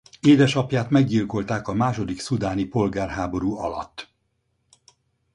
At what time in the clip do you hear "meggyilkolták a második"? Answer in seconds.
0.89-2.19